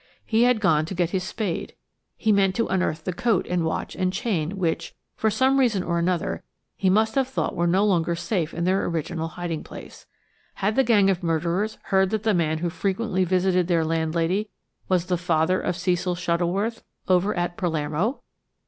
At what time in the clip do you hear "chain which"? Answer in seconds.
4.11-4.95